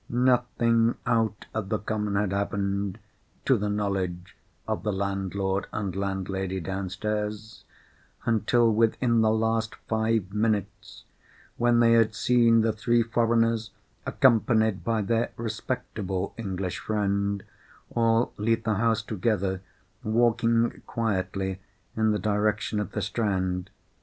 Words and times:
Nothing 0.09 0.95
out 1.05 1.45
of 1.53 1.69
the 1.69 1.77
common 1.77 2.15
had 2.15 2.31
happened, 2.33 2.97
to 3.45 3.55
the 3.55 3.69
knowledge 3.69 4.35
of 4.67 4.81
the 4.81 4.91
landlord 4.91 5.67
and 5.71 5.95
landlady 5.95 6.59
downstairs, 6.59 7.65
until 8.25 8.73
within 8.73 9.21
the 9.21 9.29
last 9.29 9.75
five 9.87 10.33
minutes—when 10.33 11.81
they 11.81 11.91
had 11.91 12.15
seen 12.15 12.61
the 12.61 12.73
three 12.73 13.03
foreigners, 13.03 13.69
accompanied 14.03 14.83
by 14.83 15.03
their 15.03 15.29
respectable 15.37 16.33
English 16.35 16.79
friend, 16.79 17.43
all 17.91 18.33
leave 18.37 18.63
the 18.63 18.77
house 18.77 19.03
together, 19.03 19.61
walking 20.03 20.81
quietly 20.87 21.59
in 21.95 22.09
the 22.09 22.17
direction 22.17 22.79
of 22.79 22.93
the 22.93 23.03
Strand. 23.03 23.69